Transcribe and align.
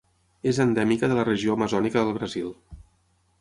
És 0.51 0.59
endèmica 0.63 1.09
de 1.11 1.17
la 1.19 1.25
regió 1.27 1.59
amazònica 1.59 2.03
del 2.09 2.17
Brasil. 2.17 2.51